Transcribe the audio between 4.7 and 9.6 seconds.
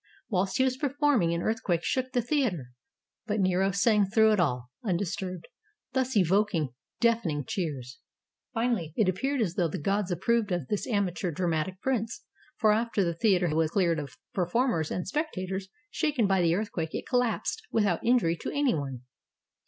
undisturbed, thus evoking deafening cheers. Finally, it appeared as